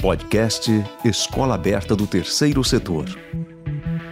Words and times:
Podcast 0.00 0.70
Escola 1.04 1.56
Aberta 1.56 1.96
do 1.96 2.06
Terceiro 2.06 2.62
Setor. 2.62 3.06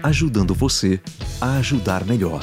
Ajudando 0.03 0.53
você 0.53 1.01
a 1.41 1.59
ajudar 1.59 2.05
melhor. 2.05 2.43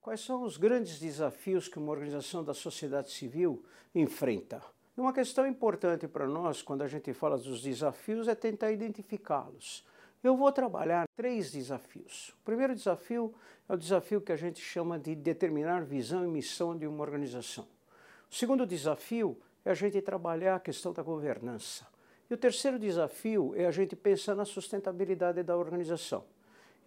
Quais 0.00 0.22
são 0.22 0.42
os 0.42 0.56
grandes 0.56 0.98
desafios 0.98 1.68
que 1.68 1.78
uma 1.78 1.92
organização 1.92 2.42
da 2.42 2.52
sociedade 2.52 3.12
civil 3.12 3.64
enfrenta? 3.94 4.60
Uma 4.96 5.12
questão 5.12 5.46
importante 5.46 6.08
para 6.08 6.26
nós, 6.26 6.60
quando 6.60 6.82
a 6.82 6.88
gente 6.88 7.12
fala 7.12 7.38
dos 7.38 7.62
desafios, 7.62 8.26
é 8.26 8.34
tentar 8.34 8.72
identificá-los. 8.72 9.86
Eu 10.20 10.36
vou 10.36 10.50
trabalhar 10.50 11.04
três 11.16 11.52
desafios. 11.52 12.34
O 12.40 12.44
primeiro 12.44 12.74
desafio 12.74 13.32
é 13.68 13.72
o 13.72 13.78
desafio 13.78 14.20
que 14.20 14.32
a 14.32 14.36
gente 14.36 14.60
chama 14.60 14.98
de 14.98 15.14
determinar 15.14 15.84
visão 15.84 16.24
e 16.24 16.28
missão 16.28 16.76
de 16.76 16.88
uma 16.88 17.02
organização. 17.02 17.71
O 18.32 18.34
segundo 18.34 18.64
desafio 18.64 19.36
é 19.62 19.72
a 19.72 19.74
gente 19.74 20.00
trabalhar 20.00 20.56
a 20.56 20.60
questão 20.60 20.90
da 20.90 21.02
governança. 21.02 21.86
E 22.30 22.32
o 22.32 22.36
terceiro 22.38 22.78
desafio 22.78 23.52
é 23.54 23.66
a 23.66 23.70
gente 23.70 23.94
pensar 23.94 24.34
na 24.34 24.46
sustentabilidade 24.46 25.42
da 25.42 25.54
organização. 25.54 26.24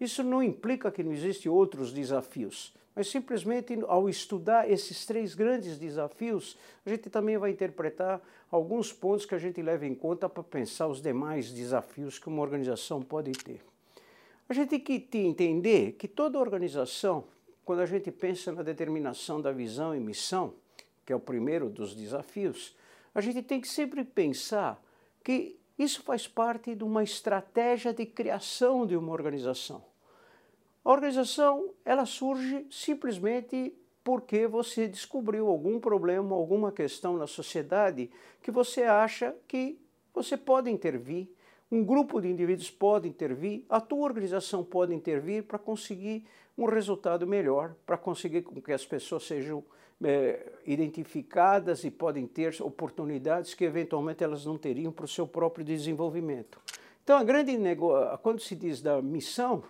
Isso 0.00 0.24
não 0.24 0.42
implica 0.42 0.90
que 0.90 1.04
não 1.04 1.12
existem 1.12 1.50
outros 1.50 1.92
desafios, 1.92 2.74
mas 2.96 3.06
simplesmente 3.06 3.78
ao 3.86 4.08
estudar 4.08 4.68
esses 4.68 5.06
três 5.06 5.36
grandes 5.36 5.78
desafios, 5.78 6.58
a 6.84 6.90
gente 6.90 7.08
também 7.08 7.38
vai 7.38 7.52
interpretar 7.52 8.20
alguns 8.50 8.92
pontos 8.92 9.24
que 9.24 9.36
a 9.36 9.38
gente 9.38 9.62
leva 9.62 9.86
em 9.86 9.94
conta 9.94 10.28
para 10.28 10.42
pensar 10.42 10.88
os 10.88 11.00
demais 11.00 11.52
desafios 11.52 12.18
que 12.18 12.26
uma 12.26 12.42
organização 12.42 13.00
pode 13.00 13.30
ter. 13.30 13.62
A 14.48 14.52
gente 14.52 14.70
tem 14.70 14.80
que 14.80 15.18
entender 15.18 15.92
que 15.92 16.08
toda 16.08 16.40
organização, 16.40 17.22
quando 17.64 17.82
a 17.82 17.86
gente 17.86 18.10
pensa 18.10 18.50
na 18.50 18.64
determinação 18.64 19.40
da 19.40 19.52
visão 19.52 19.94
e 19.94 20.00
missão, 20.00 20.52
que 21.06 21.12
é 21.12 21.16
o 21.16 21.20
primeiro 21.20 21.70
dos 21.70 21.94
desafios, 21.94 22.76
a 23.14 23.20
gente 23.20 23.40
tem 23.40 23.60
que 23.60 23.68
sempre 23.68 24.04
pensar 24.04 24.82
que 25.22 25.56
isso 25.78 26.02
faz 26.02 26.26
parte 26.26 26.74
de 26.74 26.82
uma 26.82 27.04
estratégia 27.04 27.94
de 27.94 28.04
criação 28.04 28.84
de 28.84 28.96
uma 28.96 29.12
organização. 29.12 29.82
A 30.84 30.90
organização 30.90 31.70
ela 31.84 32.04
surge 32.04 32.66
simplesmente 32.70 33.72
porque 34.02 34.46
você 34.46 34.86
descobriu 34.88 35.48
algum 35.48 35.80
problema, 35.80 36.34
alguma 36.34 36.70
questão 36.72 37.16
na 37.16 37.26
sociedade 37.26 38.10
que 38.42 38.50
você 38.50 38.82
acha 38.82 39.34
que 39.48 39.78
você 40.14 40.36
pode 40.36 40.70
intervir, 40.70 41.28
um 41.70 41.84
grupo 41.84 42.20
de 42.20 42.28
indivíduos 42.28 42.70
pode 42.70 43.08
intervir, 43.08 43.64
a 43.68 43.80
tua 43.80 44.04
organização 44.04 44.62
pode 44.62 44.94
intervir 44.94 45.42
para 45.42 45.58
conseguir 45.58 46.24
um 46.56 46.64
resultado 46.64 47.26
melhor, 47.26 47.74
para 47.84 47.98
conseguir 47.98 48.42
que 48.42 48.72
as 48.72 48.86
pessoas 48.86 49.24
sejam 49.24 49.64
é, 50.02 50.52
identificadas 50.66 51.84
e 51.84 51.90
podem 51.90 52.26
ter 52.26 52.54
oportunidades 52.60 53.54
que 53.54 53.64
eventualmente 53.64 54.22
elas 54.22 54.44
não 54.44 54.58
teriam 54.58 54.92
para 54.92 55.04
o 55.04 55.08
seu 55.08 55.26
próprio 55.26 55.64
desenvolvimento. 55.64 56.60
Então, 57.02 57.16
a 57.16 57.24
grande 57.24 57.56
negócio, 57.56 58.18
quando 58.18 58.40
se 58.40 58.54
diz 58.54 58.82
da 58.82 59.00
missão, 59.00 59.62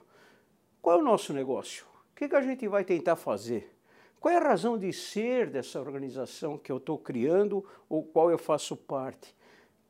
qual 0.81 0.99
é 0.99 1.01
o 1.01 1.05
nosso 1.05 1.33
negócio? 1.33 1.85
O 2.13 2.17
que, 2.17 2.29
que 2.29 2.37
a 2.37 2.41
gente 2.41 2.67
vai 2.67 2.85
tentar 2.85 3.17
fazer? 3.17 3.77
Qual 4.19 4.33
é 4.33 4.39
a 4.39 4.49
razão 4.49 4.79
de 4.79 4.93
ser 4.93 5.51
dessa 5.51 5.79
organização 5.79 6.57
que 6.57 6.73
eu 6.73 6.79
estou 6.79 6.99
criando 6.99 7.65
ou 7.89 8.03
qual 8.03 8.31
eu 8.31 8.39
faço 8.39 8.77
parte? 8.77 9.35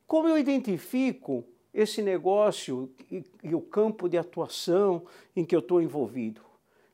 Como 0.05 0.27
eu 0.27 0.37
identifico 0.37 1.43
esse 1.73 2.01
negócio 2.01 2.91
e, 3.11 3.23
e 3.43 3.55
o 3.55 3.61
campo 3.61 4.09
de 4.09 4.17
atuação 4.17 5.05
em 5.35 5.45
que 5.45 5.55
eu 5.55 5.59
estou 5.59 5.81
envolvido? 5.81 6.41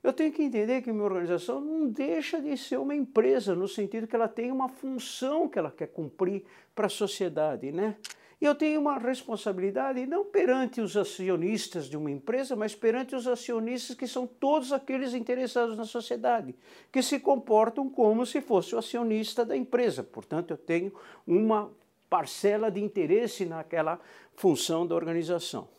Eu 0.04 0.12
tenho 0.12 0.34
que 0.34 0.44
entender 0.44 0.82
que 0.82 0.92
minha 0.92 1.06
organização 1.06 1.62
não 1.62 1.88
deixa 1.88 2.42
de 2.42 2.58
ser 2.58 2.78
uma 2.78 2.94
empresa, 2.94 3.56
no 3.56 3.70
sentido 3.70 4.06
que 4.06 4.16
ela 4.16 4.28
tem 4.28 4.52
uma 4.52 4.68
função 4.68 5.48
que 5.48 5.58
ela 5.58 5.72
quer 5.72 5.88
cumprir 5.88 6.44
para 6.76 6.88
a 6.88 6.90
sociedade, 6.90 7.72
né? 7.72 7.96
E 8.42 8.46
eu 8.46 8.54
tenho 8.54 8.82
uma 8.82 8.98
responsabilidade 8.98 10.06
não 10.06 10.26
perante 10.26 10.82
os 10.82 10.98
acionistas 10.98 11.86
de 11.86 11.96
uma 11.96 12.12
empresa, 12.12 12.58
mas 12.58 12.76
perante 12.76 13.16
os 13.16 13.26
acionistas 13.26 13.96
que 13.96 14.06
são 14.06 14.28
todos 14.28 14.74
aqueles 14.74 15.14
interessados 15.14 15.78
na 15.78 15.86
sociedade, 15.86 16.54
que 16.92 17.02
se 17.02 17.22
comportam 17.22 17.90
como 17.90 18.26
se 18.26 18.42
fosse 18.42 18.76
o 18.76 18.78
acionista 18.78 19.46
da 19.46 19.56
empresa. 19.56 20.04
Portanto, 20.04 20.52
eu 20.52 20.58
tenho 20.58 20.92
uma 21.26 21.72
parcela 22.10 22.70
de 22.70 22.84
interesse 22.84 23.46
naquela 23.46 23.98
função 24.36 24.86
da 24.86 24.94
organização. 24.94 25.70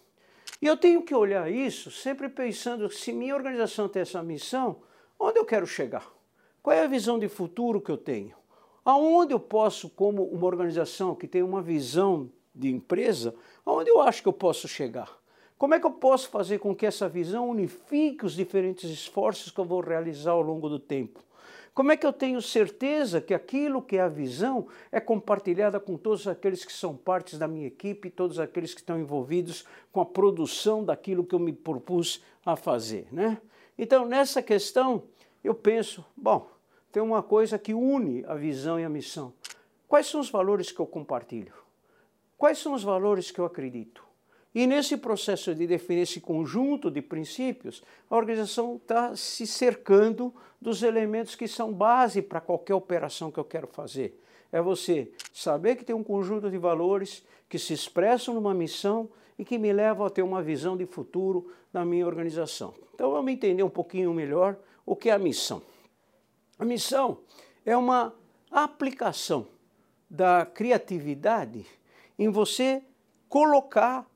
E 0.64 0.66
eu 0.66 0.78
tenho 0.78 1.02
que 1.02 1.14
olhar 1.14 1.52
isso 1.52 1.91
sempre 1.91 2.26
pensando 2.26 2.88
se 2.88 3.12
minha 3.12 3.34
organização 3.34 3.86
tem 3.86 4.00
essa 4.00 4.22
missão, 4.22 4.76
onde 5.20 5.38
eu 5.38 5.44
quero 5.44 5.66
chegar? 5.66 6.10
Qual 6.62 6.75
é 6.75 6.82
a 6.82 6.88
visão 6.88 7.19
de 7.19 7.28
futuro 7.28 7.82
que 7.82 7.91
eu 7.91 7.98
tenho? 7.98 8.34
Aonde 8.82 9.34
eu 9.34 9.38
posso, 9.38 9.91
como 9.91 10.25
uma 10.25 10.47
organização 10.47 11.14
que 11.14 11.28
tem 11.28 11.42
uma 11.42 11.60
visão 11.60 12.30
de 12.54 12.70
empresa, 12.70 13.34
aonde 13.62 13.91
eu 13.91 14.00
acho 14.00 14.22
que 14.22 14.28
eu 14.28 14.32
posso 14.32 14.66
chegar? 14.66 15.14
Como 15.58 15.75
é 15.75 15.78
que 15.78 15.84
eu 15.84 15.91
posso 15.91 16.30
fazer 16.30 16.58
com 16.60 16.75
que 16.75 16.86
essa 16.86 17.10
visão 17.10 17.50
unifique 17.50 18.25
os 18.25 18.32
diferentes 18.32 18.88
esforços 18.88 19.52
que 19.52 19.60
eu 19.60 19.66
vou 19.66 19.82
realizar 19.82 20.31
ao 20.31 20.41
longo 20.41 20.70
do 20.70 20.78
tempo? 20.78 21.20
Como 21.74 21.90
é 21.90 21.96
que 21.96 22.06
eu 22.06 22.12
tenho 22.12 22.40
certeza 22.40 23.20
que 23.20 23.34
aquilo 23.34 23.82
que 23.82 23.96
é 23.96 24.00
a 24.00 24.08
visão 24.08 24.68
é 24.92 25.00
compartilhada 25.00 25.80
com 25.80 25.96
todos 25.96 26.28
aqueles 26.28 26.64
que 26.64 26.72
são 26.72 26.96
partes 26.96 27.36
da 27.36 27.48
minha 27.48 27.66
equipe, 27.66 28.10
todos 28.10 28.38
aqueles 28.38 28.72
que 28.72 28.80
estão 28.80 28.96
envolvidos 28.96 29.64
com 29.90 30.00
a 30.00 30.06
produção 30.06 30.84
daquilo 30.84 31.24
que 31.24 31.34
eu 31.34 31.38
me 31.40 31.52
propus 31.52 32.22
a 32.46 32.54
fazer, 32.54 33.08
né? 33.10 33.40
Então, 33.76 34.06
nessa 34.06 34.40
questão, 34.40 35.02
eu 35.42 35.52
penso, 35.52 36.04
bom, 36.16 36.48
tem 36.92 37.02
uma 37.02 37.24
coisa 37.24 37.58
que 37.58 37.74
une 37.74 38.24
a 38.26 38.36
visão 38.36 38.78
e 38.78 38.84
a 38.84 38.88
missão. 38.88 39.32
Quais 39.88 40.06
são 40.06 40.20
os 40.20 40.30
valores 40.30 40.70
que 40.70 40.78
eu 40.78 40.86
compartilho? 40.86 41.52
Quais 42.38 42.58
são 42.58 42.72
os 42.72 42.84
valores 42.84 43.32
que 43.32 43.40
eu 43.40 43.44
acredito? 43.44 44.04
E 44.54 44.66
nesse 44.69 44.97
processo 44.97 45.53
de 45.53 45.66
definir 45.66 46.03
esse 46.03 46.20
conjunto 46.20 46.88
de 46.88 47.03
princípios, 47.03 47.82
a 48.09 48.16
organização 48.16 48.76
está 48.76 49.16
se 49.16 49.47
cercando 49.47 50.32
dos 50.60 50.82
elementos 50.82 51.34
que 51.34 51.48
são 51.48 51.72
base 51.72 52.22
para 52.22 52.41
qualquer 52.41 52.75
operação 52.75 53.32
que 53.32 53.38
eu 53.38 53.44
quero 53.44 53.66
fazer. 53.66 54.20
É 54.53 54.62
você 54.62 55.10
saber 55.32 55.75
que 55.75 55.84
tem 55.84 55.97
um 55.97 56.04
conjunto 56.04 56.48
de 56.48 56.56
valores 56.56 57.25
que 57.48 57.59
se 57.59 57.72
expressam 57.72 58.34
numa 58.34 58.54
missão 58.54 59.10
e 59.37 59.44
que 59.44 59.59
me 59.59 59.72
levam 59.72 60.06
a 60.06 60.10
ter 60.10 60.22
uma 60.22 60.41
visão 60.41 60.76
de 60.76 60.87
futuro 60.87 61.53
na 61.72 61.84
minha 61.84 62.06
organização. 62.06 62.72
Então 62.94 63.10
vamos 63.10 63.32
entender 63.32 63.64
um 63.64 63.69
pouquinho 63.69 64.14
melhor 64.14 64.56
o 64.87 64.94
que 64.94 65.10
é 65.10 65.12
a 65.12 65.19
missão. 65.19 65.60
A 66.56 66.64
missão 66.64 67.19
é 67.66 67.76
uma 67.76 68.14
aplicação 68.48 69.48
da 70.09 70.47
criatividade 70.47 71.66
em 72.16 72.28
você 72.28 72.81
colocar 73.28 74.06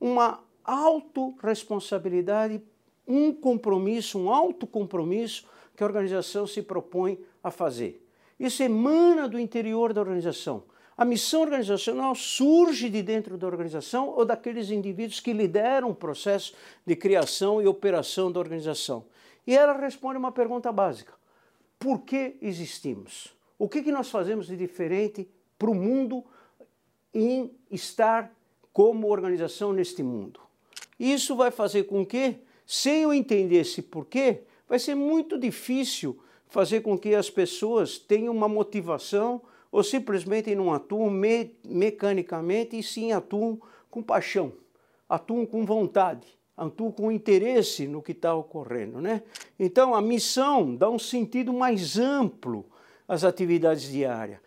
uma 0.00 0.42
autorresponsabilidade, 0.64 2.62
um 3.06 3.32
compromisso, 3.32 4.18
um 4.18 4.30
autocompromisso 4.30 5.46
que 5.76 5.82
a 5.82 5.86
organização 5.86 6.46
se 6.46 6.62
propõe 6.62 7.18
a 7.42 7.50
fazer. 7.50 8.04
Isso 8.38 8.62
emana 8.62 9.28
do 9.28 9.38
interior 9.38 9.92
da 9.92 10.00
organização. 10.00 10.64
A 10.96 11.04
missão 11.04 11.42
organizacional 11.42 12.14
surge 12.14 12.88
de 12.88 13.02
dentro 13.02 13.36
da 13.36 13.46
organização 13.46 14.08
ou 14.08 14.24
daqueles 14.24 14.70
indivíduos 14.70 15.20
que 15.20 15.32
lideram 15.32 15.90
o 15.90 15.94
processo 15.94 16.54
de 16.86 16.96
criação 16.96 17.60
e 17.60 17.66
operação 17.66 18.32
da 18.32 18.40
organização. 18.40 19.04
E 19.46 19.54
ela 19.54 19.74
responde 19.78 20.18
uma 20.18 20.32
pergunta 20.32 20.72
básica: 20.72 21.12
por 21.78 22.00
que 22.00 22.36
existimos? 22.40 23.34
O 23.58 23.68
que, 23.68 23.82
que 23.82 23.92
nós 23.92 24.10
fazemos 24.10 24.46
de 24.46 24.56
diferente 24.56 25.28
para 25.58 25.70
o 25.70 25.74
mundo 25.74 26.24
em 27.12 27.50
estar 27.70 28.34
como 28.76 29.08
organização 29.08 29.72
neste 29.72 30.02
mundo. 30.02 30.38
Isso 31.00 31.34
vai 31.34 31.50
fazer 31.50 31.84
com 31.84 32.04
que, 32.04 32.36
sem 32.66 33.04
eu 33.04 33.14
entender 33.14 33.60
esse 33.60 33.80
porquê, 33.80 34.42
vai 34.68 34.78
ser 34.78 34.94
muito 34.94 35.38
difícil 35.38 36.18
fazer 36.46 36.82
com 36.82 36.98
que 36.98 37.14
as 37.14 37.30
pessoas 37.30 37.96
tenham 37.96 38.34
uma 38.34 38.46
motivação 38.46 39.40
ou 39.72 39.82
simplesmente 39.82 40.54
não 40.54 40.74
atuam 40.74 41.08
me 41.08 41.54
mecanicamente 41.64 42.78
e 42.78 42.82
sim 42.82 43.12
atuam 43.12 43.58
com 43.90 44.02
paixão, 44.02 44.52
atuam 45.08 45.46
com 45.46 45.64
vontade, 45.64 46.26
atuam 46.54 46.92
com 46.92 47.10
interesse 47.10 47.88
no 47.88 48.02
que 48.02 48.12
está 48.12 48.34
ocorrendo. 48.34 49.00
Né? 49.00 49.22
Então 49.58 49.94
a 49.94 50.02
missão 50.02 50.76
dá 50.76 50.90
um 50.90 50.98
sentido 50.98 51.50
mais 51.50 51.98
amplo 51.98 52.66
às 53.08 53.24
atividades 53.24 53.90
diárias. 53.90 54.38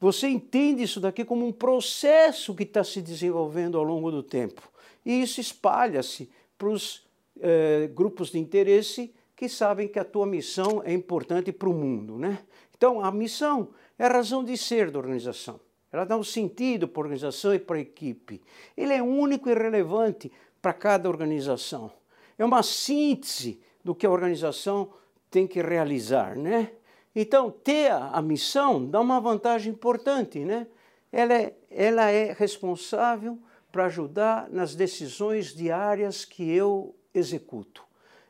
Você 0.00 0.28
entende 0.28 0.82
isso 0.82 0.98
daqui 0.98 1.24
como 1.24 1.46
um 1.46 1.52
processo 1.52 2.54
que 2.54 2.62
está 2.62 2.82
se 2.82 3.02
desenvolvendo 3.02 3.76
ao 3.76 3.84
longo 3.84 4.10
do 4.10 4.22
tempo. 4.22 4.62
E 5.04 5.20
isso 5.20 5.40
espalha-se 5.40 6.30
para 6.56 6.68
os 6.68 7.06
eh, 7.38 7.90
grupos 7.94 8.30
de 8.30 8.38
interesse 8.38 9.14
que 9.36 9.48
sabem 9.48 9.88
que 9.88 9.98
a 9.98 10.04
tua 10.04 10.26
missão 10.26 10.82
é 10.84 10.92
importante 10.92 11.52
para 11.52 11.68
o 11.68 11.74
mundo. 11.74 12.18
Né? 12.18 12.38
Então, 12.76 13.04
a 13.04 13.12
missão 13.12 13.68
é 13.98 14.06
a 14.06 14.08
razão 14.08 14.42
de 14.42 14.56
ser 14.56 14.90
da 14.90 14.98
organização. 14.98 15.60
Ela 15.92 16.04
dá 16.04 16.16
um 16.16 16.24
sentido 16.24 16.88
para 16.88 17.02
a 17.02 17.04
organização 17.04 17.54
e 17.54 17.58
para 17.58 17.76
a 17.76 17.80
equipe. 17.80 18.40
Ele 18.76 18.94
é 18.94 19.02
único 19.02 19.50
e 19.50 19.54
relevante 19.54 20.32
para 20.62 20.72
cada 20.72 21.08
organização. 21.08 21.92
É 22.38 22.44
uma 22.44 22.62
síntese 22.62 23.60
do 23.84 23.94
que 23.94 24.06
a 24.06 24.10
organização 24.10 24.92
tem 25.30 25.46
que 25.46 25.60
realizar, 25.60 26.36
né? 26.36 26.72
Então, 27.14 27.50
ter 27.50 27.90
a, 27.90 28.22
missão 28.22 28.86
dá 28.86 29.00
uma 29.00 29.20
vantagem 29.20 29.72
importante, 29.72 30.44
né? 30.44 30.66
Ela 31.10 31.34
é, 31.34 31.54
ela 31.68 32.10
é 32.10 32.32
responsável 32.32 33.36
para 33.72 33.86
ajudar 33.86 34.48
nas 34.48 34.76
decisões 34.76 35.52
diárias 35.52 36.24
que 36.24 36.48
eu 36.48 36.94
executo. 37.12 37.84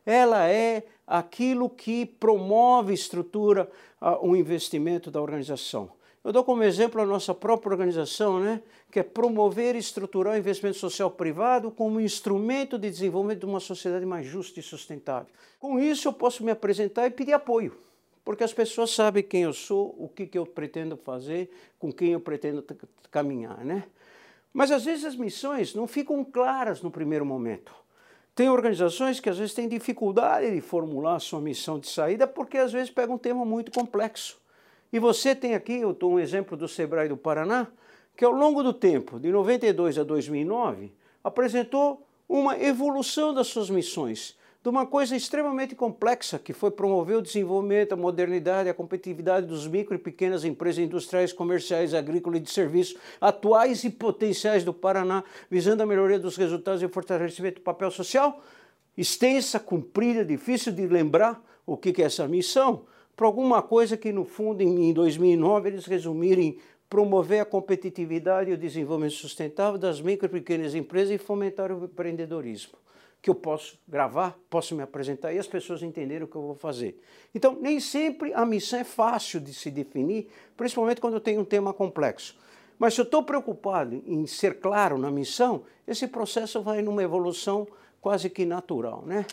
Ela 0.04 0.48
é 0.48 0.84
aquilo 1.06 1.68
que 1.68 2.06
promove 2.06 2.94
estrutura 2.94 3.70
o 4.22 4.34
investimento 4.34 5.10
da 5.10 5.20
organização. 5.20 5.90
Eu 6.24 6.32
dou 6.32 6.44
como 6.44 6.62
exemplo 6.62 7.00
a 7.00 7.06
nossa 7.06 7.34
própria 7.34 7.72
organização, 7.72 8.40
né, 8.40 8.62
que 8.90 8.98
é 8.98 9.02
promover 9.02 9.74
e 9.74 9.78
estruturar 9.78 10.34
o 10.34 10.38
investimento 10.38 10.78
social 10.78 11.10
privado 11.10 11.70
como 11.70 12.00
instrumento 12.00 12.78
de 12.78 12.90
desenvolvimento 12.90 13.40
de 13.40 13.46
uma 13.46 13.60
sociedade 13.60 14.06
mais 14.06 14.26
justa 14.26 14.60
e 14.60 14.62
sustentável. 14.62 15.32
Com 15.58 15.78
isso, 15.78 16.08
eu 16.08 16.12
posso 16.12 16.44
me 16.44 16.50
apresentar 16.50 17.06
e 17.06 17.10
pedir 17.10 17.32
apoio 17.32 17.76
porque 18.24 18.44
as 18.44 18.52
pessoas 18.52 18.90
sabem 18.90 19.22
quem 19.22 19.42
eu 19.42 19.52
sou, 19.52 19.94
o 19.98 20.08
que, 20.08 20.26
que 20.26 20.38
eu 20.38 20.46
pretendo 20.46 20.96
fazer, 20.96 21.50
com 21.78 21.92
quem 21.92 22.12
eu 22.12 22.20
pretendo 22.20 22.64
caminhar, 23.10 23.64
né? 23.64 23.84
Mas 24.52 24.70
às 24.70 24.84
vezes 24.84 25.04
as 25.04 25.16
missões 25.16 25.74
não 25.74 25.86
ficam 25.86 26.24
claras 26.24 26.82
no 26.82 26.90
primeiro 26.90 27.24
momento. 27.24 27.72
Tem 28.34 28.48
organizações 28.48 29.20
que 29.20 29.28
às 29.28 29.38
vezes 29.38 29.54
têm 29.54 29.68
dificuldade 29.68 30.50
de 30.50 30.60
formular 30.60 31.16
a 31.16 31.20
sua 31.20 31.40
missão 31.40 31.78
de 31.78 31.88
saída 31.88 32.26
porque 32.26 32.58
às 32.58 32.72
vezes 32.72 32.90
pega 32.90 33.12
um 33.12 33.18
tema 33.18 33.44
muito 33.44 33.70
complexo. 33.70 34.40
E 34.92 34.98
você 34.98 35.34
tem 35.34 35.54
aqui, 35.54 35.74
eu 35.74 35.92
estou 35.92 36.12
um 36.12 36.18
exemplo 36.18 36.56
do 36.56 36.66
Sebrae 36.66 37.08
do 37.08 37.16
Paraná, 37.16 37.68
que 38.16 38.24
ao 38.24 38.32
longo 38.32 38.62
do 38.62 38.72
tempo, 38.72 39.20
de 39.20 39.30
92 39.30 39.98
a 39.98 40.04
2009, 40.04 40.92
apresentou 41.22 42.06
uma 42.28 42.58
evolução 42.60 43.32
das 43.32 43.46
suas 43.46 43.70
missões 43.70 44.36
de 44.62 44.68
uma 44.68 44.84
coisa 44.84 45.16
extremamente 45.16 45.74
complexa, 45.74 46.38
que 46.38 46.52
foi 46.52 46.70
promover 46.70 47.16
o 47.16 47.22
desenvolvimento, 47.22 47.92
a 47.92 47.96
modernidade, 47.96 48.68
a 48.68 48.74
competitividade 48.74 49.46
dos 49.46 49.66
micro 49.66 49.94
e 49.94 49.98
pequenas 49.98 50.44
empresas 50.44 50.84
industriais, 50.84 51.32
comerciais, 51.32 51.94
agrícolas 51.94 52.40
e 52.40 52.42
de 52.42 52.50
serviços 52.50 53.00
atuais 53.18 53.84
e 53.84 53.90
potenciais 53.90 54.62
do 54.62 54.74
Paraná, 54.74 55.24
visando 55.50 55.82
a 55.82 55.86
melhoria 55.86 56.18
dos 56.18 56.36
resultados 56.36 56.82
e 56.82 56.84
o 56.84 56.90
fortalecimento 56.90 57.60
do 57.60 57.64
papel 57.64 57.90
social, 57.90 58.42
extensa, 58.98 59.58
comprida, 59.58 60.22
difícil 60.26 60.72
de 60.72 60.86
lembrar 60.86 61.42
o 61.64 61.74
que 61.74 62.02
é 62.02 62.04
essa 62.04 62.28
missão, 62.28 62.82
para 63.16 63.26
alguma 63.26 63.62
coisa 63.62 63.96
que, 63.96 64.12
no 64.12 64.26
fundo, 64.26 64.62
em 64.62 64.92
2009, 64.92 65.70
eles 65.70 65.86
resumirem 65.86 66.58
promover 66.88 67.40
a 67.40 67.44
competitividade 67.46 68.50
e 68.50 68.54
o 68.54 68.58
desenvolvimento 68.58 69.14
sustentável 69.14 69.78
das 69.78 70.02
micro 70.02 70.26
e 70.26 70.28
pequenas 70.28 70.74
empresas 70.74 71.14
e 71.14 71.18
fomentar 71.18 71.72
o 71.72 71.84
empreendedorismo 71.84 72.79
que 73.22 73.28
eu 73.28 73.34
posso 73.34 73.78
gravar, 73.86 74.38
posso 74.48 74.74
me 74.74 74.82
apresentar 74.82 75.32
e 75.32 75.38
as 75.38 75.46
pessoas 75.46 75.82
entenderem 75.82 76.24
o 76.24 76.28
que 76.28 76.36
eu 76.36 76.42
vou 76.42 76.54
fazer. 76.54 77.00
Então, 77.34 77.56
nem 77.60 77.78
sempre 77.78 78.32
a 78.32 78.46
missão 78.46 78.78
é 78.78 78.84
fácil 78.84 79.40
de 79.40 79.52
se 79.52 79.70
definir, 79.70 80.28
principalmente 80.56 81.00
quando 81.00 81.14
eu 81.14 81.20
tenho 81.20 81.40
um 81.40 81.44
tema 81.44 81.72
complexo. 81.72 82.38
Mas 82.78 82.94
se 82.94 83.00
eu 83.00 83.04
estou 83.04 83.22
preocupado 83.22 83.94
em 84.06 84.26
ser 84.26 84.58
claro 84.58 84.96
na 84.96 85.10
missão, 85.10 85.64
esse 85.86 86.08
processo 86.08 86.62
vai 86.62 86.80
numa 86.80 87.02
evolução 87.02 87.68
quase 88.00 88.30
que 88.30 88.46
natural. 88.46 89.04
Né? 89.04 89.26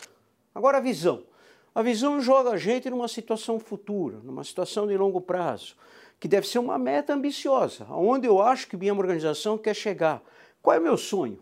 Agora, 0.54 0.76
a 0.76 0.80
visão. 0.80 1.22
A 1.74 1.80
visão 1.80 2.20
joga 2.20 2.50
a 2.50 2.56
gente 2.58 2.90
numa 2.90 3.08
situação 3.08 3.58
futura, 3.58 4.18
numa 4.22 4.44
situação 4.44 4.86
de 4.86 4.96
longo 4.98 5.20
prazo, 5.20 5.76
que 6.20 6.28
deve 6.28 6.46
ser 6.46 6.58
uma 6.58 6.76
meta 6.76 7.14
ambiciosa, 7.14 7.86
onde 7.90 8.26
eu 8.26 8.42
acho 8.42 8.66
que 8.68 8.76
minha 8.76 8.92
organização 8.92 9.56
quer 9.56 9.74
chegar. 9.74 10.22
Qual 10.60 10.76
é 10.76 10.78
o 10.78 10.82
meu 10.82 10.98
sonho? 10.98 11.38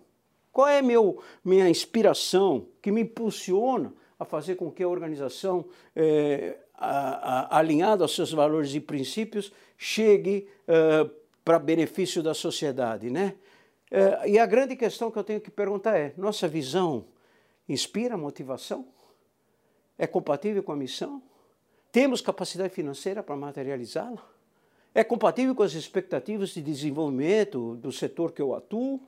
Qual 0.56 0.68
é 0.68 0.80
meu, 0.80 1.22
minha 1.44 1.68
inspiração 1.68 2.68
que 2.80 2.90
me 2.90 3.02
impulsiona 3.02 3.92
a 4.18 4.24
fazer 4.24 4.54
com 4.54 4.70
que 4.70 4.82
a 4.82 4.88
organização, 4.88 5.66
é, 5.94 6.56
alinhada 7.50 8.02
aos 8.02 8.14
seus 8.14 8.32
valores 8.32 8.74
e 8.74 8.80
princípios, 8.80 9.52
chegue 9.76 10.48
é, 10.66 11.10
para 11.44 11.58
benefício 11.58 12.22
da 12.22 12.32
sociedade? 12.32 13.10
Né? 13.10 13.34
É, 13.90 14.30
e 14.30 14.38
a 14.38 14.46
grande 14.46 14.76
questão 14.76 15.10
que 15.10 15.18
eu 15.18 15.24
tenho 15.24 15.42
que 15.42 15.50
perguntar 15.50 15.98
é: 15.98 16.14
nossa 16.16 16.48
visão 16.48 17.04
inspira 17.68 18.16
motivação? 18.16 18.88
É 19.98 20.06
compatível 20.06 20.62
com 20.62 20.72
a 20.72 20.76
missão? 20.76 21.22
Temos 21.92 22.22
capacidade 22.22 22.72
financeira 22.72 23.22
para 23.22 23.36
materializá-la? 23.36 24.26
É 24.94 25.04
compatível 25.04 25.54
com 25.54 25.62
as 25.62 25.74
expectativas 25.74 26.48
de 26.48 26.62
desenvolvimento 26.62 27.76
do 27.76 27.92
setor 27.92 28.32
que 28.32 28.40
eu 28.40 28.54
atuo? 28.54 29.06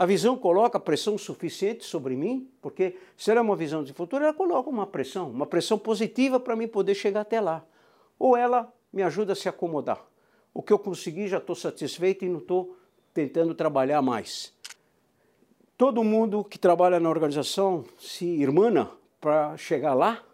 A 0.00 0.06
visão 0.06 0.34
coloca 0.34 0.80
pressão 0.80 1.18
suficiente 1.18 1.84
sobre 1.84 2.16
mim, 2.16 2.48
porque 2.62 2.96
se 3.18 3.30
ela 3.30 3.40
é 3.40 3.42
uma 3.42 3.54
visão 3.54 3.84
de 3.84 3.92
futuro, 3.92 4.24
ela 4.24 4.32
coloca 4.32 4.70
uma 4.70 4.86
pressão, 4.86 5.28
uma 5.28 5.44
pressão 5.44 5.78
positiva 5.78 6.40
para 6.40 6.56
mim 6.56 6.66
poder 6.66 6.94
chegar 6.94 7.20
até 7.20 7.38
lá. 7.38 7.62
Ou 8.18 8.34
ela 8.34 8.72
me 8.90 9.02
ajuda 9.02 9.34
a 9.34 9.36
se 9.36 9.46
acomodar. 9.46 10.02
O 10.54 10.62
que 10.62 10.72
eu 10.72 10.78
consegui 10.78 11.28
já 11.28 11.36
estou 11.36 11.54
satisfeito 11.54 12.24
e 12.24 12.30
não 12.30 12.38
estou 12.38 12.74
tentando 13.12 13.54
trabalhar 13.54 14.00
mais. 14.00 14.54
Todo 15.76 16.02
mundo 16.02 16.44
que 16.44 16.58
trabalha 16.58 16.98
na 16.98 17.10
organização 17.10 17.84
se 17.98 18.24
irmana 18.24 18.90
para 19.20 19.54
chegar 19.58 19.92
lá. 19.92 20.24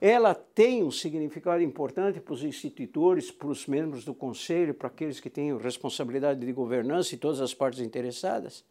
Ela 0.00 0.34
tem 0.34 0.82
um 0.82 0.90
significado 0.90 1.62
importante 1.62 2.18
para 2.18 2.34
os 2.34 2.42
institutores, 2.42 3.30
para 3.30 3.46
os 3.46 3.64
membros 3.68 4.04
do 4.04 4.12
conselho, 4.12 4.74
para 4.74 4.88
aqueles 4.88 5.20
que 5.20 5.30
têm 5.30 5.56
responsabilidade 5.56 6.44
de 6.44 6.52
governança 6.52 7.14
e 7.14 7.18
todas 7.18 7.40
as 7.40 7.54
partes 7.54 7.78
interessadas 7.78 8.64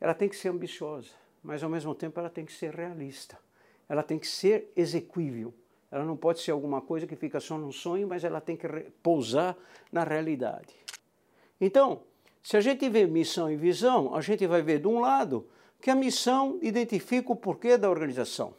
ela 0.00 0.14
tem 0.14 0.28
que 0.28 0.36
ser 0.36 0.48
ambiciosa, 0.48 1.10
mas 1.42 1.62
ao 1.62 1.70
mesmo 1.70 1.94
tempo 1.94 2.18
ela 2.18 2.30
tem 2.30 2.44
que 2.44 2.52
ser 2.52 2.74
realista. 2.74 3.38
Ela 3.88 4.02
tem 4.02 4.18
que 4.18 4.26
ser 4.26 4.72
execuível. 4.76 5.54
Ela 5.90 6.04
não 6.04 6.16
pode 6.16 6.40
ser 6.40 6.50
alguma 6.50 6.80
coisa 6.80 7.06
que 7.06 7.14
fica 7.14 7.38
só 7.38 7.56
num 7.56 7.70
sonho, 7.70 8.08
mas 8.08 8.24
ela 8.24 8.40
tem 8.40 8.56
que 8.56 8.66
pousar 9.02 9.56
na 9.92 10.02
realidade. 10.02 10.74
Então, 11.60 12.02
se 12.42 12.56
a 12.56 12.60
gente 12.60 12.88
vê 12.88 13.06
missão 13.06 13.50
e 13.50 13.56
visão, 13.56 14.14
a 14.14 14.20
gente 14.20 14.46
vai 14.46 14.60
ver 14.60 14.80
de 14.80 14.88
um 14.88 15.00
lado 15.00 15.46
que 15.80 15.90
a 15.90 15.94
missão 15.94 16.58
identifica 16.62 17.32
o 17.32 17.36
porquê 17.36 17.76
da 17.76 17.88
organização. 17.88 18.54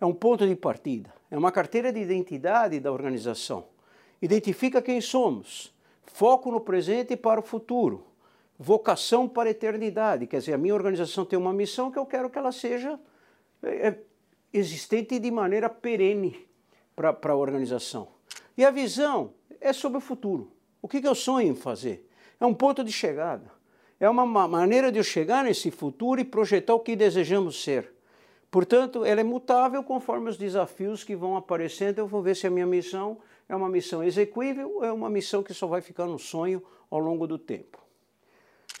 É 0.00 0.06
um 0.06 0.14
ponto 0.14 0.46
de 0.46 0.56
partida, 0.56 1.12
é 1.30 1.36
uma 1.36 1.52
carteira 1.52 1.92
de 1.92 2.00
identidade 2.00 2.80
da 2.80 2.92
organização. 2.92 3.66
Identifica 4.22 4.80
quem 4.80 5.00
somos, 5.00 5.74
foco 6.04 6.50
no 6.50 6.60
presente 6.60 7.12
e 7.12 7.16
para 7.16 7.40
o 7.40 7.42
futuro 7.42 8.04
vocação 8.58 9.28
para 9.28 9.48
a 9.48 9.52
eternidade. 9.52 10.26
Quer 10.26 10.38
dizer, 10.38 10.54
a 10.54 10.58
minha 10.58 10.74
organização 10.74 11.24
tem 11.24 11.38
uma 11.38 11.52
missão 11.52 11.90
que 11.90 11.98
eu 11.98 12.06
quero 12.06 12.30
que 12.30 12.38
ela 12.38 12.52
seja 12.52 12.98
é, 13.62 13.88
é 13.88 13.98
existente 14.52 15.18
de 15.18 15.30
maneira 15.30 15.68
perene 15.68 16.46
para 16.94 17.32
a 17.32 17.36
organização. 17.36 18.08
E 18.56 18.64
a 18.64 18.70
visão 18.70 19.32
é 19.60 19.72
sobre 19.72 19.98
o 19.98 20.00
futuro. 20.00 20.52
O 20.80 20.88
que, 20.88 21.00
que 21.00 21.08
eu 21.08 21.14
sonho 21.14 21.48
em 21.48 21.54
fazer? 21.56 22.08
É 22.38 22.46
um 22.46 22.54
ponto 22.54 22.84
de 22.84 22.92
chegada. 22.92 23.50
É 23.98 24.08
uma 24.08 24.26
maneira 24.26 24.92
de 24.92 24.98
eu 24.98 25.04
chegar 25.04 25.44
nesse 25.44 25.70
futuro 25.70 26.20
e 26.20 26.24
projetar 26.24 26.74
o 26.74 26.80
que 26.80 26.94
desejamos 26.94 27.62
ser. 27.62 27.92
Portanto, 28.50 29.04
ela 29.04 29.20
é 29.20 29.24
mutável 29.24 29.82
conforme 29.82 30.30
os 30.30 30.36
desafios 30.36 31.02
que 31.02 31.16
vão 31.16 31.36
aparecendo. 31.36 31.98
Eu 31.98 32.06
vou 32.06 32.22
ver 32.22 32.36
se 32.36 32.46
a 32.46 32.50
minha 32.50 32.66
missão 32.66 33.18
é 33.48 33.56
uma 33.56 33.68
missão 33.68 34.04
execuível 34.04 34.76
ou 34.76 34.84
é 34.84 34.92
uma 34.92 35.10
missão 35.10 35.42
que 35.42 35.52
só 35.52 35.66
vai 35.66 35.80
ficar 35.80 36.06
no 36.06 36.18
sonho 36.18 36.62
ao 36.90 37.00
longo 37.00 37.26
do 37.26 37.38
tempo. 37.38 37.83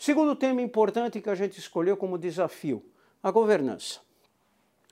Segundo 0.04 0.36
tema 0.36 0.60
importante 0.60 1.18
que 1.18 1.30
a 1.30 1.34
gente 1.34 1.58
escolheu 1.58 1.96
como 1.96 2.18
desafio, 2.18 2.84
a 3.22 3.30
governança. 3.30 4.00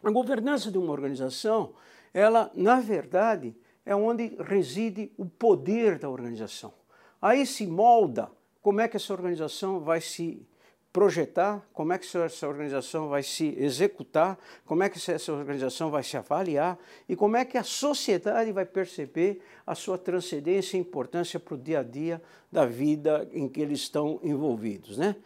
A 0.02 0.10
governança 0.10 0.70
de 0.70 0.78
uma 0.78 0.90
organização, 0.90 1.74
ela, 2.14 2.50
na 2.54 2.80
verdade, 2.80 3.54
é 3.84 3.94
onde 3.94 4.34
reside 4.40 5.12
o 5.18 5.26
poder 5.26 5.98
da 5.98 6.08
organização. 6.08 6.72
Aí 7.20 7.44
se 7.44 7.66
molda 7.66 8.30
como 8.62 8.80
é 8.80 8.88
que 8.88 8.96
essa 8.96 9.12
organização 9.12 9.80
vai 9.80 10.00
se 10.00 10.46
projetar, 10.92 11.66
como 11.72 11.92
é 11.92 11.98
que 11.98 12.06
essa 12.18 12.46
organização 12.46 13.08
vai 13.08 13.22
se 13.22 13.56
executar, 13.58 14.38
como 14.66 14.82
é 14.82 14.90
que 14.90 14.98
essa 15.10 15.32
organização 15.32 15.90
vai 15.90 16.02
se 16.02 16.16
avaliar 16.16 16.78
e 17.08 17.16
como 17.16 17.36
é 17.36 17.44
que 17.44 17.56
a 17.56 17.64
sociedade 17.64 18.52
vai 18.52 18.66
perceber 18.66 19.40
a 19.66 19.74
sua 19.74 19.96
transcendência 19.96 20.76
e 20.76 20.80
importância 20.80 21.40
para 21.40 21.54
o 21.54 21.58
dia 21.58 21.80
a 21.80 21.82
dia 21.82 22.20
da 22.50 22.66
vida 22.66 23.26
em 23.32 23.48
que 23.48 23.60
eles 23.62 23.80
estão 23.80 24.20
envolvidos. 24.22 24.98
Né? 24.98 25.16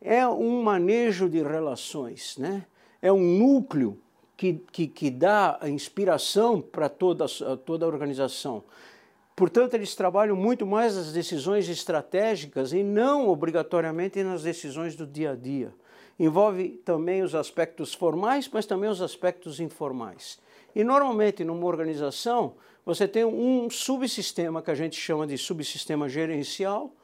É 0.00 0.26
um 0.26 0.62
manejo 0.62 1.28
de 1.28 1.40
relações, 1.42 2.36
né? 2.36 2.66
é 3.00 3.12
um 3.12 3.38
núcleo 3.38 3.96
que, 4.36 4.54
que, 4.72 4.88
que 4.88 5.10
dá 5.10 5.58
a 5.60 5.68
inspiração 5.68 6.60
para 6.60 6.88
toda, 6.88 7.26
toda 7.64 7.84
a 7.84 7.88
organização. 7.88 8.64
Portanto, 9.34 9.74
eles 9.74 9.94
trabalham 9.94 10.36
muito 10.36 10.66
mais 10.66 10.94
nas 10.94 11.12
decisões 11.12 11.68
estratégicas 11.68 12.72
e 12.72 12.82
não 12.82 13.28
obrigatoriamente 13.28 14.22
nas 14.22 14.42
decisões 14.42 14.94
do 14.94 15.06
dia 15.06 15.32
a 15.32 15.34
dia. 15.34 15.72
Envolve 16.18 16.80
também 16.84 17.22
os 17.22 17.34
aspectos 17.34 17.94
formais, 17.94 18.48
mas 18.52 18.66
também 18.66 18.90
os 18.90 19.00
aspectos 19.00 19.58
informais. 19.58 20.38
E 20.74 20.84
normalmente 20.84 21.44
numa 21.44 21.66
organização 21.66 22.54
você 22.84 23.06
tem 23.06 23.24
um 23.24 23.70
subsistema 23.70 24.60
que 24.60 24.70
a 24.70 24.74
gente 24.74 25.00
chama 25.00 25.26
de 25.26 25.38
subsistema 25.38 26.08
gerencial, 26.08 26.94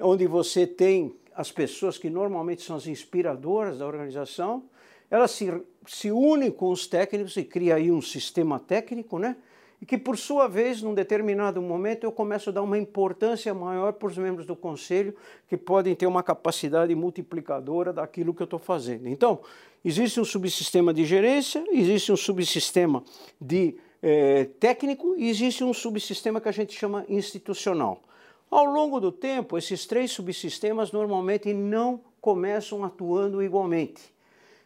onde 0.00 0.26
você 0.26 0.66
tem 0.66 1.14
as 1.34 1.52
pessoas 1.52 1.98
que 1.98 2.10
normalmente 2.10 2.62
são 2.62 2.76
as 2.76 2.86
inspiradoras 2.86 3.78
da 3.78 3.86
organização, 3.86 4.64
elas 5.10 5.30
se, 5.32 5.62
se 5.86 6.10
unem 6.10 6.50
com 6.50 6.70
os 6.70 6.86
técnicos 6.86 7.36
e 7.36 7.44
cria 7.44 7.76
aí 7.76 7.90
um 7.90 8.00
sistema 8.00 8.58
técnico, 8.58 9.18
né? 9.18 9.36
E 9.80 9.86
que, 9.86 9.96
por 9.96 10.18
sua 10.18 10.46
vez, 10.46 10.82
num 10.82 10.92
determinado 10.92 11.62
momento, 11.62 12.04
eu 12.04 12.12
começo 12.12 12.50
a 12.50 12.52
dar 12.52 12.62
uma 12.62 12.76
importância 12.76 13.54
maior 13.54 13.94
para 13.94 14.08
os 14.08 14.18
membros 14.18 14.44
do 14.44 14.54
conselho, 14.54 15.14
que 15.48 15.56
podem 15.56 15.94
ter 15.94 16.06
uma 16.06 16.22
capacidade 16.22 16.94
multiplicadora 16.94 17.92
daquilo 17.92 18.34
que 18.34 18.42
eu 18.42 18.44
estou 18.44 18.58
fazendo. 18.58 19.08
Então, 19.08 19.40
existe 19.82 20.20
um 20.20 20.24
subsistema 20.24 20.92
de 20.92 21.04
gerência, 21.04 21.64
existe 21.72 22.12
um 22.12 22.16
subsistema 22.16 23.02
de 23.40 23.76
é, 24.02 24.44
técnico 24.58 25.14
e 25.16 25.30
existe 25.30 25.64
um 25.64 25.72
subsistema 25.72 26.40
que 26.40 26.48
a 26.48 26.52
gente 26.52 26.78
chama 26.78 27.04
institucional. 27.08 28.02
Ao 28.50 28.64
longo 28.64 29.00
do 29.00 29.12
tempo, 29.12 29.56
esses 29.56 29.86
três 29.86 30.10
subsistemas 30.10 30.92
normalmente 30.92 31.54
não 31.54 32.00
começam 32.20 32.84
atuando 32.84 33.42
igualmente. 33.42 34.12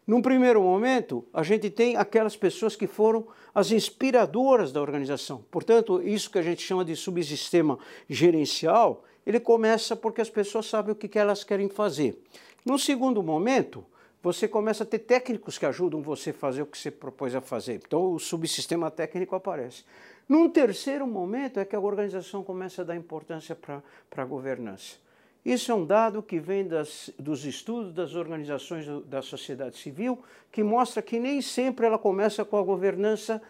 Num 0.06 0.20
primeiro 0.20 0.62
momento, 0.62 1.24
a 1.32 1.42
gente 1.42 1.70
tem 1.70 1.96
aquelas 1.96 2.36
pessoas 2.36 2.76
que 2.76 2.86
foram 2.86 3.26
as 3.54 3.70
inspiradoras 3.70 4.70
da 4.70 4.80
organização. 4.82 5.44
Portanto, 5.50 6.02
isso 6.02 6.30
que 6.30 6.38
a 6.38 6.42
gente 6.42 6.62
chama 6.62 6.84
de 6.84 6.94
subsistema 6.94 7.78
gerencial, 8.08 9.04
ele 9.26 9.40
começa 9.40 9.96
porque 9.96 10.20
as 10.20 10.28
pessoas 10.28 10.66
sabem 10.66 10.92
o 10.92 10.94
que 10.94 11.18
elas 11.18 11.42
querem 11.42 11.70
fazer. 11.70 12.22
No 12.66 12.78
segundo 12.78 13.22
momento, 13.22 13.84
você 14.22 14.46
começa 14.46 14.84
a 14.84 14.86
ter 14.86 15.00
técnicos 15.00 15.58
que 15.58 15.66
ajudam 15.66 16.02
você 16.02 16.30
a 16.30 16.34
fazer 16.34 16.62
o 16.62 16.66
que 16.66 16.76
você 16.76 16.90
propôs 16.90 17.34
a 17.34 17.40
fazer. 17.40 17.80
Então, 17.86 18.12
o 18.12 18.18
subsistema 18.18 18.90
técnico 18.90 19.34
aparece. 19.34 19.84
Num 20.28 20.48
terceiro 20.48 21.06
momento 21.06 21.60
é 21.60 21.64
que 21.64 21.76
a 21.76 21.80
organização 21.80 22.42
começa 22.42 22.82
a 22.82 22.84
dar 22.84 22.96
importância 22.96 23.54
para 23.54 23.82
a 24.16 24.24
governança. 24.24 24.96
Isso 25.44 25.70
é 25.70 25.74
um 25.74 25.84
dado 25.84 26.22
que 26.22 26.40
vem 26.40 26.66
das, 26.66 27.10
dos 27.18 27.44
estudos 27.44 27.92
das 27.92 28.14
organizações 28.14 28.86
do, 28.86 29.02
da 29.02 29.20
sociedade 29.20 29.76
civil, 29.76 30.18
que 30.50 30.62
mostra 30.62 31.02
que 31.02 31.20
nem 31.20 31.42
sempre 31.42 31.84
ela 31.84 31.98
começa 31.98 32.44
com 32.44 32.56
a 32.56 32.62
governança 32.62 33.42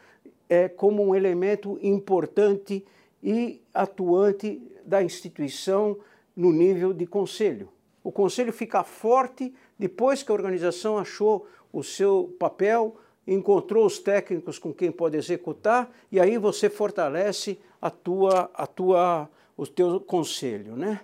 é, 0.48 0.68
como 0.68 1.04
um 1.04 1.14
elemento 1.14 1.78
importante 1.80 2.84
e 3.22 3.62
atuante 3.72 4.60
da 4.84 5.02
instituição 5.02 5.96
no 6.36 6.52
nível 6.52 6.92
de 6.92 7.06
conselho. 7.06 7.68
O 8.02 8.10
conselho 8.10 8.52
fica 8.52 8.82
forte 8.82 9.54
depois 9.78 10.22
que 10.22 10.32
a 10.32 10.34
organização 10.34 10.98
achou 10.98 11.46
o 11.72 11.82
seu 11.82 12.34
papel, 12.40 12.96
encontrou 13.26 13.86
os 13.86 14.00
técnicos 14.00 14.58
com 14.58 14.74
quem 14.74 14.90
pode 14.90 15.16
executar 15.16 15.90
e 16.10 16.18
aí 16.20 16.36
você 16.38 16.68
fortalece 16.68 17.58
a 17.80 17.88
tua, 17.88 18.50
a 18.52 18.66
tua, 18.66 19.30
o 19.56 19.66
teu 19.66 20.00
conselho, 20.00 20.76
né? 20.76 21.00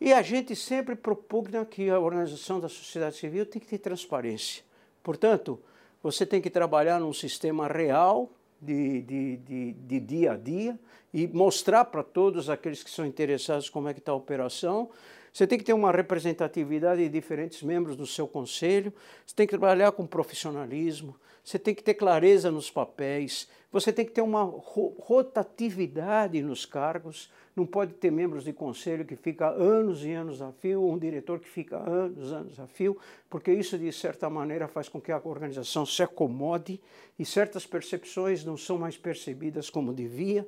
E 0.00 0.12
a 0.12 0.22
gente 0.22 0.54
sempre 0.54 0.94
propugna 0.94 1.64
que 1.64 1.90
a 1.90 1.98
organização 1.98 2.60
da 2.60 2.68
sociedade 2.68 3.16
civil 3.16 3.44
tem 3.44 3.60
que 3.60 3.66
ter 3.66 3.78
transparência. 3.78 4.62
Portanto, 5.02 5.58
você 6.02 6.24
tem 6.24 6.40
que 6.40 6.50
trabalhar 6.50 7.00
num 7.00 7.12
sistema 7.12 7.66
real 7.66 8.30
de, 8.60 9.02
de, 9.02 9.36
de, 9.38 9.72
de 9.72 10.00
dia 10.00 10.32
a 10.32 10.36
dia 10.36 10.78
e 11.12 11.26
mostrar 11.26 11.84
para 11.86 12.02
todos 12.02 12.48
aqueles 12.48 12.82
que 12.82 12.90
são 12.90 13.06
interessados 13.06 13.68
como 13.68 13.88
é 13.88 13.94
que 13.94 14.00
está 14.00 14.12
a 14.12 14.16
operação. 14.16 14.90
Você 15.32 15.46
tem 15.46 15.58
que 15.58 15.64
ter 15.64 15.72
uma 15.72 15.92
representatividade 15.92 17.02
de 17.02 17.08
diferentes 17.08 17.62
membros 17.62 17.96
do 17.96 18.06
seu 18.06 18.26
conselho, 18.26 18.92
você 19.26 19.34
tem 19.34 19.46
que 19.46 19.50
trabalhar 19.50 19.92
com 19.92 20.06
profissionalismo, 20.06 21.16
você 21.48 21.58
tem 21.58 21.74
que 21.74 21.82
ter 21.82 21.94
clareza 21.94 22.50
nos 22.50 22.70
papéis, 22.70 23.48
você 23.72 23.90
tem 23.90 24.04
que 24.04 24.12
ter 24.12 24.20
uma 24.20 24.42
rotatividade 24.42 26.42
nos 26.42 26.66
cargos, 26.66 27.32
não 27.56 27.64
pode 27.64 27.94
ter 27.94 28.12
membros 28.12 28.44
de 28.44 28.52
conselho 28.52 29.02
que 29.02 29.16
fica 29.16 29.48
anos 29.48 30.04
e 30.04 30.12
anos 30.12 30.42
a 30.42 30.52
fio, 30.52 30.86
um 30.86 30.98
diretor 30.98 31.40
que 31.40 31.48
fica 31.48 31.78
anos, 31.78 32.34
anos 32.34 32.60
a 32.60 32.66
fio, 32.66 32.98
porque 33.30 33.50
isso 33.50 33.78
de 33.78 33.90
certa 33.92 34.28
maneira 34.28 34.68
faz 34.68 34.90
com 34.90 35.00
que 35.00 35.10
a 35.10 35.18
organização 35.24 35.86
se 35.86 36.02
acomode 36.02 36.78
e 37.18 37.24
certas 37.24 37.64
percepções 37.64 38.44
não 38.44 38.58
são 38.58 38.76
mais 38.76 38.98
percebidas 38.98 39.70
como 39.70 39.94
devia. 39.94 40.46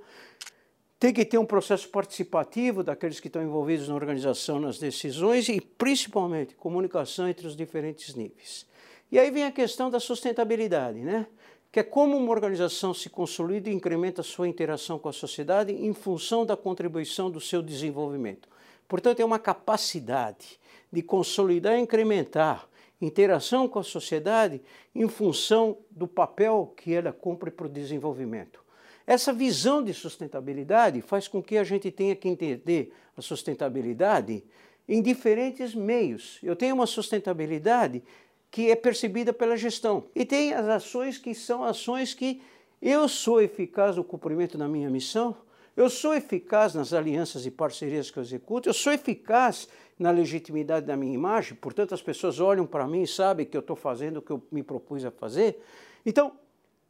Tem 0.99 1.15
que 1.15 1.25
ter 1.25 1.39
um 1.39 1.47
processo 1.47 1.89
participativo 1.89 2.83
daqueles 2.83 3.19
que 3.19 3.29
estão 3.29 3.43
envolvidos 3.43 3.89
na 3.89 3.95
organização, 3.95 4.61
nas 4.61 4.79
decisões 4.79 5.49
e 5.49 5.63
principalmente 5.63 6.55
comunicação 6.57 7.27
entre 7.27 7.47
os 7.47 7.57
diferentes 7.57 8.15
níveis. 8.15 8.69
E 9.11 9.19
aí 9.19 9.31
vem 9.31 9.45
a 9.45 9.53
questão 9.53 9.91
da 9.91 9.99
sustentabilidade, 9.99 11.01
né? 11.01 11.27
que 11.73 11.79
é 11.79 11.83
como 11.85 12.17
uma 12.17 12.31
organização 12.31 12.93
se 12.93 13.09
consolida 13.09 13.71
e 13.71 13.73
incrementa 13.73 14.23
sua 14.23 14.49
interação 14.49 14.99
com 14.99 15.09
a 15.09 15.13
sociedade 15.13 15.73
em 15.73 15.93
função 15.93 16.45
da 16.45 16.57
contribuição 16.57 17.31
do 17.31 17.41
seu 17.41 17.63
desenvolvimento. 17.63 18.49
Portanto, 18.89 19.21
é 19.21 19.25
uma 19.25 19.39
capacidade 19.39 20.59
de 20.93 21.03
consolidar 21.03 21.77
e 21.77 21.81
incrementar 21.81 22.69
interação 23.01 23.69
com 23.69 23.79
a 23.79 23.85
sociedade 23.85 24.61
em 24.95 25.09
função 25.09 25.79
do 25.91 26.09
papel 26.09 26.75
que 26.77 26.93
ela 26.93 27.13
cumpre 27.13 27.51
para 27.51 27.67
o 27.67 27.71
desenvolvimento. 27.71 28.63
Essa 29.07 29.33
visão 29.33 29.83
de 29.83 29.95
sustentabilidade 29.95 31.01
faz 31.01 31.27
com 31.27 31.43
que 31.43 31.57
a 31.57 31.65
gente 31.65 31.91
tenha 31.91 32.15
que 32.15 32.29
entender 32.29 32.93
a 33.17 33.23
sustentabilidade 33.23 34.45
em 34.89 35.01
diferentes 35.01 35.75
meios. 35.75 36.39
Eu 36.43 36.57
tenho 36.57 36.75
uma 36.75 36.87
sustentabilidade 36.87 38.03
que 38.51 38.71
é 38.71 38.77
percebida 38.77 39.33
pela 39.33 39.57
gestão. 39.57 40.05
E 40.15 40.25
tem 40.25 40.53
as 40.53 40.67
ações 40.69 41.19
que 41.19 41.35
são 41.35 41.63
ações 41.63 42.15
que 42.15 42.43
eu 42.83 43.09
sou 43.09 43.41
eficaz 43.41 43.97
no 43.97 44.05
cumprimento 44.05 44.59
da 44.59 44.67
minha 44.67 44.91
missão, 44.91 45.37
eu 45.77 45.89
sou 45.89 46.15
eficaz 46.15 46.75
nas 46.75 46.93
alianças 46.93 47.47
e 47.47 47.51
parcerias 47.51 48.11
que 48.11 48.19
eu 48.19 48.23
executo, 48.23 48.69
eu 48.69 48.75
sou 48.75 48.93
eficaz 48.93 49.69
na 49.99 50.11
legitimidade 50.11 50.87
da 50.87 50.97
minha 50.97 51.15
imagem, 51.15 51.55
portanto 51.55 51.95
as 51.95 52.03
pessoas 52.03 52.41
olham 52.41 52.67
para 52.67 52.87
mim 52.89 53.03
e 53.03 53.07
sabem 53.07 53.47
que 53.47 53.57
eu 53.57 53.61
estou 53.61 53.77
fazendo 53.77 54.17
o 54.17 54.23
que 54.23 54.33
eu 54.33 54.43
me 54.51 54.63
propus 54.63 55.05
a 55.05 55.11
fazer. 55.11 55.63
Então, 56.05 56.33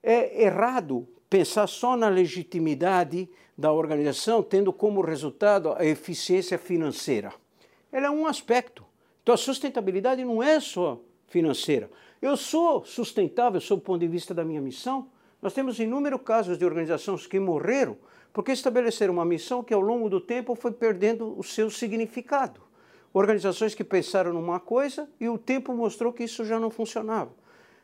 é 0.03 0.45
errado 0.45 1.07
pensar 1.29 1.67
só 1.67 1.97
na 1.97 2.09
legitimidade 2.09 3.29
da 3.57 3.71
organização, 3.71 4.43
tendo 4.43 4.73
como 4.73 5.03
resultado 5.03 5.73
a 5.73 5.85
eficiência 5.85 6.57
financeira. 6.57 7.33
Ela 7.93 8.07
é 8.07 8.11
um 8.11 8.27
aspecto. 8.27 8.85
Então 9.23 9.35
a 9.35 9.39
sustentabilidade 9.39 10.25
não 10.25 10.43
é 10.43 10.59
só 10.59 11.01
financeira. 11.31 11.91
Eu 12.21 12.37
sou 12.37 12.85
sustentável 12.85 13.61
sob 13.61 13.81
o 13.81 13.85
ponto 13.85 14.01
de 14.01 14.09
vista 14.09 14.35
da 14.35 14.45
minha 14.45 14.61
missão. 14.61 15.09
Nós 15.41 15.55
temos 15.55 15.79
inúmeros 15.79 16.21
casos 16.23 16.59
de 16.59 16.67
organizações 16.67 17.27
que 17.27 17.41
morreram 17.41 17.97
porque 18.33 18.53
estabeleceram 18.53 19.15
uma 19.15 19.25
missão 19.25 19.65
que 19.65 19.73
ao 19.73 19.81
longo 19.81 20.11
do 20.11 20.21
tempo 20.21 20.55
foi 20.55 20.73
perdendo 20.73 21.35
o 21.39 21.43
seu 21.43 21.71
significado. 21.71 22.61
Organizações 23.13 23.75
que 23.75 23.83
pensaram 23.83 24.33
numa 24.33 24.61
coisa 24.61 25.09
e 25.19 25.29
o 25.29 25.39
tempo 25.39 25.75
mostrou 25.75 26.13
que 26.13 26.25
isso 26.25 26.45
já 26.45 26.61
não 26.61 26.71
funcionava. 26.71 27.33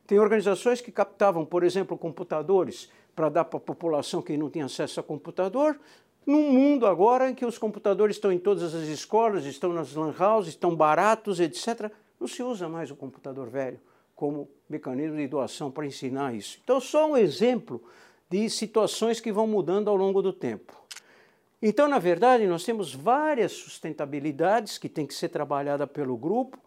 Tem 0.06 0.20
organizações 0.20 0.80
que 0.80 0.92
captavam, 0.92 1.44
por 1.44 1.64
exemplo, 1.64 1.96
computadores 1.96 2.90
para 3.14 3.28
dar 3.28 3.44
para 3.44 3.56
a 3.56 3.60
população 3.60 4.20
que 4.22 4.36
não 4.36 4.50
tinha 4.50 4.66
acesso 4.66 5.00
a 5.00 5.02
computador, 5.02 5.80
num 6.24 6.52
mundo 6.52 6.86
agora 6.86 7.30
em 7.30 7.34
que 7.34 7.46
os 7.46 7.56
computadores 7.56 8.16
estão 8.16 8.30
em 8.30 8.38
todas 8.38 8.74
as 8.74 8.88
escolas, 8.88 9.46
estão 9.46 9.72
nas 9.72 9.94
lan 9.94 10.14
houses, 10.18 10.50
estão 10.50 10.76
baratos, 10.76 11.40
etc. 11.40 11.90
Não 12.18 12.26
se 12.26 12.42
usa 12.42 12.68
mais 12.68 12.90
o 12.90 12.96
computador 12.96 13.48
velho 13.48 13.80
como 14.14 14.48
mecanismo 14.68 15.16
de 15.16 15.28
doação 15.28 15.70
para 15.70 15.86
ensinar 15.86 16.34
isso. 16.34 16.58
Então, 16.64 16.80
só 16.80 17.10
um 17.10 17.16
exemplo 17.16 17.82
de 18.30 18.48
situações 18.48 19.20
que 19.20 19.30
vão 19.30 19.46
mudando 19.46 19.88
ao 19.88 19.96
longo 19.96 20.22
do 20.22 20.32
tempo. 20.32 20.72
Então, 21.60 21.88
na 21.88 21.98
verdade, 21.98 22.46
nós 22.46 22.64
temos 22.64 22.94
várias 22.94 23.52
sustentabilidades 23.52 24.78
que 24.78 24.88
têm 24.88 25.06
que 25.06 25.14
ser 25.14 25.28
trabalhada 25.28 25.86
pelo 25.86 26.16
grupo, 26.16 26.58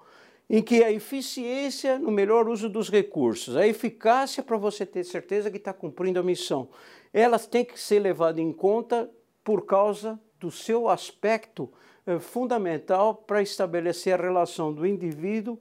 em 0.50 0.64
que 0.64 0.84
a 0.84 0.92
eficiência 0.92 2.00
no 2.00 2.12
melhor 2.12 2.48
uso 2.50 2.68
dos 2.68 2.90
recursos, 2.90 3.56
a 3.56 3.68
eficácia 3.68 4.42
para 4.42 4.58
você 4.58 4.86
ter 4.86 5.04
certeza 5.04 5.52
que 5.52 5.58
está 5.58 5.72
cumprindo 5.72 6.20
a 6.20 6.24
missão, 6.24 6.70
elas 7.14 7.46
têm 7.46 7.64
que 7.64 7.80
ser 7.80 8.00
levadas 8.00 8.42
em 8.42 8.52
conta 8.52 9.10
por 9.44 9.66
causa 9.66 10.20
do 10.40 10.50
seu 10.50 10.90
aspecto 10.90 11.72
fundamental 12.18 13.14
para 13.14 13.42
estabelecer 13.42 14.14
a 14.14 14.24
relação 14.24 14.74
do 14.74 14.86
indivíduo 14.88 15.60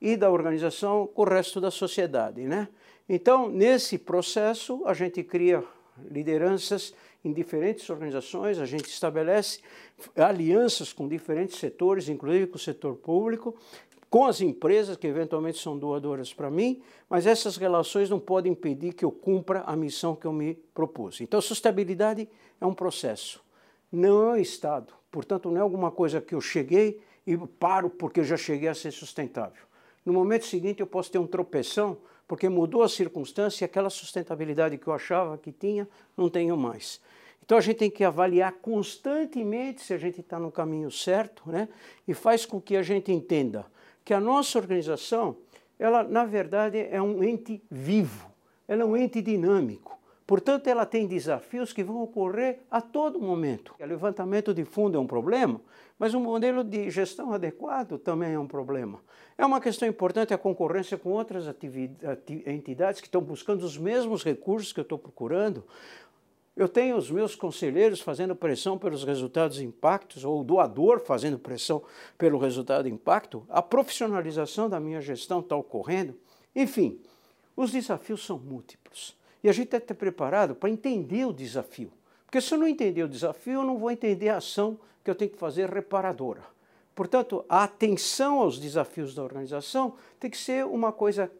e 0.00 0.16
da 0.16 0.30
organização 0.30 1.06
com 1.06 1.22
o 1.22 1.24
resto 1.24 1.60
da 1.60 1.70
sociedade. 1.70 2.42
Né? 2.42 2.68
Então, 3.08 3.48
nesse 3.48 3.96
processo, 3.96 4.82
a 4.84 4.92
gente 4.92 5.22
cria 5.22 5.64
lideranças 6.10 6.92
em 7.24 7.32
diferentes 7.32 7.88
organizações, 7.88 8.58
a 8.58 8.66
gente 8.66 8.86
estabelece 8.86 9.60
alianças 10.14 10.92
com 10.92 11.08
diferentes 11.08 11.56
setores, 11.58 12.08
inclusive 12.08 12.48
com 12.48 12.56
o 12.56 12.60
setor 12.60 12.96
público, 12.96 13.56
com 14.10 14.26
as 14.26 14.40
empresas 14.40 14.96
que 14.96 15.06
eventualmente 15.06 15.58
são 15.58 15.78
doadoras 15.78 16.32
para 16.32 16.50
mim, 16.50 16.82
mas 17.08 17.26
essas 17.26 17.56
relações 17.56 18.10
não 18.10 18.20
podem 18.20 18.52
impedir 18.52 18.92
que 18.92 19.04
eu 19.04 19.10
cumpra 19.10 19.62
a 19.62 19.74
missão 19.74 20.14
que 20.14 20.26
eu 20.26 20.32
me 20.32 20.54
propus. 20.74 21.20
Então, 21.20 21.40
sustentabilidade 21.40 22.28
é 22.60 22.66
um 22.66 22.74
processo, 22.74 23.42
não 23.90 24.30
é 24.30 24.32
um 24.34 24.36
estado. 24.36 24.92
Portanto, 25.14 25.48
não 25.48 25.58
é 25.58 25.60
alguma 25.60 25.92
coisa 25.92 26.20
que 26.20 26.34
eu 26.34 26.40
cheguei 26.40 27.00
e 27.24 27.36
paro 27.36 27.88
porque 27.88 28.18
eu 28.18 28.24
já 28.24 28.36
cheguei 28.36 28.68
a 28.68 28.74
ser 28.74 28.90
sustentável. 28.90 29.62
No 30.04 30.12
momento 30.12 30.44
seguinte, 30.44 30.80
eu 30.80 30.88
posso 30.88 31.08
ter 31.08 31.20
um 31.20 31.26
tropeção, 31.26 31.98
porque 32.26 32.48
mudou 32.48 32.82
a 32.82 32.88
circunstância 32.88 33.62
e 33.62 33.64
aquela 33.64 33.88
sustentabilidade 33.90 34.76
que 34.76 34.88
eu 34.88 34.92
achava 34.92 35.38
que 35.38 35.52
tinha, 35.52 35.88
não 36.16 36.28
tenho 36.28 36.56
mais. 36.56 37.00
Então 37.44 37.56
a 37.56 37.60
gente 37.60 37.76
tem 37.76 37.90
que 37.92 38.02
avaliar 38.02 38.54
constantemente 38.54 39.82
se 39.82 39.94
a 39.94 39.98
gente 39.98 40.18
está 40.18 40.36
no 40.36 40.50
caminho 40.50 40.90
certo, 40.90 41.44
né? 41.46 41.68
E 42.08 42.12
faz 42.12 42.44
com 42.44 42.60
que 42.60 42.76
a 42.76 42.82
gente 42.82 43.12
entenda 43.12 43.66
que 44.04 44.12
a 44.12 44.18
nossa 44.18 44.58
organização, 44.58 45.36
ela 45.78 46.02
na 46.02 46.24
verdade 46.24 46.88
é 46.90 47.00
um 47.00 47.22
ente 47.22 47.62
vivo, 47.70 48.28
ela 48.66 48.82
é 48.82 48.84
um 48.84 48.96
ente 48.96 49.22
dinâmico. 49.22 49.96
Portanto, 50.26 50.68
ela 50.68 50.86
tem 50.86 51.06
desafios 51.06 51.72
que 51.72 51.84
vão 51.84 52.02
ocorrer 52.02 52.60
a 52.70 52.80
todo 52.80 53.20
momento. 53.20 53.74
O 53.78 53.84
levantamento 53.84 54.54
de 54.54 54.64
fundo 54.64 54.96
é 54.96 55.00
um 55.00 55.06
problema, 55.06 55.60
mas 55.98 56.14
um 56.14 56.20
modelo 56.20 56.64
de 56.64 56.90
gestão 56.90 57.32
adequado 57.32 57.98
também 57.98 58.32
é 58.32 58.38
um 58.38 58.46
problema. 58.46 59.00
É 59.36 59.44
uma 59.44 59.60
questão 59.60 59.86
importante 59.86 60.32
a 60.32 60.38
concorrência 60.38 60.96
com 60.96 61.10
outras 61.10 61.44
entidades 62.46 63.02
que 63.02 63.06
estão 63.06 63.20
buscando 63.20 63.62
os 63.64 63.76
mesmos 63.76 64.24
recursos 64.24 64.72
que 64.72 64.80
eu 64.80 64.84
estou 64.84 64.98
procurando. 64.98 65.62
Eu 66.56 66.68
tenho 66.68 66.96
os 66.96 67.10
meus 67.10 67.34
conselheiros 67.34 68.00
fazendo 68.00 68.34
pressão 68.34 68.78
pelos 68.78 69.04
resultados 69.04 69.60
impactos, 69.60 70.24
ou 70.24 70.40
o 70.40 70.44
doador 70.44 71.00
fazendo 71.00 71.38
pressão 71.38 71.82
pelo 72.16 72.38
resultado 72.38 72.88
impacto. 72.88 73.44
A 73.50 73.60
profissionalização 73.60 74.70
da 74.70 74.80
minha 74.80 75.02
gestão 75.02 75.40
está 75.40 75.56
ocorrendo. 75.56 76.16
Enfim, 76.54 77.00
os 77.56 77.72
desafios 77.72 78.24
são 78.24 78.38
múltiplos. 78.38 79.16
E 79.44 79.48
a 79.48 79.52
gente 79.52 79.68
tem 79.68 79.78
que 79.78 79.84
estar 79.84 79.94
preparado 79.94 80.54
para 80.54 80.70
entender 80.70 81.26
o 81.26 81.32
desafio. 81.32 81.92
Porque 82.24 82.40
se 82.40 82.54
eu 82.54 82.58
não 82.58 82.66
entender 82.66 83.02
o 83.02 83.08
desafio, 83.08 83.60
eu 83.60 83.62
não 83.62 83.76
vou 83.76 83.90
entender 83.90 84.30
a 84.30 84.38
ação 84.38 84.80
que 85.04 85.10
eu 85.10 85.14
tenho 85.14 85.30
que 85.30 85.36
fazer 85.36 85.68
reparadora. 85.68 86.42
Portanto, 86.94 87.44
a 87.46 87.62
atenção 87.62 88.40
aos 88.40 88.58
desafios 88.58 89.14
da 89.14 89.22
organização 89.22 89.96
tem 90.18 90.30
que 90.30 90.38
ser 90.38 90.64
uma 90.64 90.90
coisa 90.90 91.30